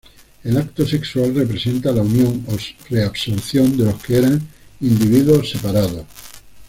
[0.43, 2.57] El acto sexual representa la unión o
[2.89, 4.41] reabsorción de los que eran
[4.79, 6.07] individuos separados.